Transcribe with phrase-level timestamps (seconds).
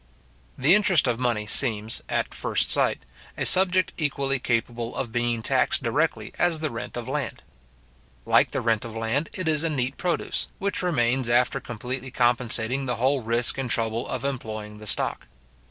[0.57, 3.03] The interest of money seems, at first sight,
[3.37, 7.43] a subject equally capable of being taxed directly as the rent of land.
[8.25, 12.87] Like the rent of land, it is a neat produce, which remains, after completely compensating
[12.87, 15.27] the whole risk and trouble of employing the stock.